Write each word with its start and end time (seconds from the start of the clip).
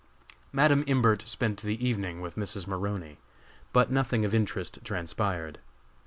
Madam 0.51 0.83
Imbert 0.87 1.27
spent 1.27 1.61
the 1.61 1.85
evening 1.87 2.21
with 2.21 2.35
Mrs. 2.35 2.65
Maroney, 2.65 3.19
but 3.71 3.91
nothing 3.91 4.25
of 4.25 4.33
interest 4.33 4.79
transpired. 4.83 5.59